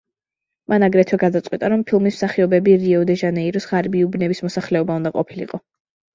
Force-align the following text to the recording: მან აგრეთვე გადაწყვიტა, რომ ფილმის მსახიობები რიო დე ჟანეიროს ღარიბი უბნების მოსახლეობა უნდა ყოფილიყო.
მან 0.71 0.85
აგრეთვე 0.85 1.19
გადაწყვიტა, 1.23 1.69
რომ 1.73 1.83
ფილმის 1.91 2.17
მსახიობები 2.19 2.75
რიო 2.85 3.03
დე 3.11 3.17
ჟანეიროს 3.25 3.69
ღარიბი 3.75 4.03
უბნების 4.09 4.43
მოსახლეობა 4.49 4.99
უნდა 5.03 5.15
ყოფილიყო. 5.21 5.63